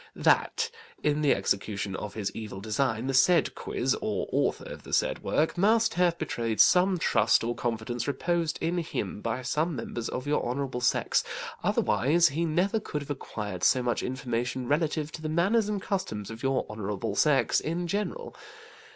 THAT 0.15 0.71
in 1.03 1.21
the 1.21 1.35
execution 1.35 1.95
of 1.95 2.15
his 2.15 2.35
evil 2.35 2.59
design, 2.59 3.05
the 3.05 3.13
said 3.13 3.53
Quiz, 3.53 3.95
or 4.01 4.25
author 4.31 4.65
of 4.71 4.81
the 4.81 4.93
said 4.93 5.21
work, 5.21 5.59
must 5.59 5.93
have 5.93 6.17
betrayed 6.17 6.59
some 6.59 6.97
trust 6.97 7.43
or 7.43 7.53
confidence 7.53 8.07
reposed 8.07 8.57
in 8.61 8.79
him 8.79 9.21
by 9.21 9.43
some 9.43 9.75
members 9.75 10.09
of 10.09 10.25
your 10.25 10.43
Honourable 10.43 10.81
sex, 10.81 11.23
otherwise 11.63 12.29
he 12.29 12.45
never 12.45 12.79
could 12.79 13.03
have 13.03 13.11
acquired 13.11 13.63
so 13.63 13.83
much 13.83 14.01
information 14.01 14.67
relative 14.67 15.11
to 15.11 15.21
the 15.21 15.29
manners 15.29 15.69
and 15.69 15.79
customs 15.83 16.31
of 16.31 16.41
your 16.41 16.65
Honourable 16.67 17.13
sex 17.15 17.59
in 17.59 17.85
general. 17.85 18.35